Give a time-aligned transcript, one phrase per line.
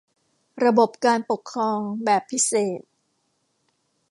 [0.65, 2.81] ระบบการปกครองแบบพิเศษ